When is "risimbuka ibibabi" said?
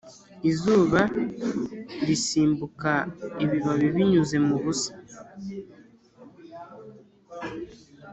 2.05-3.87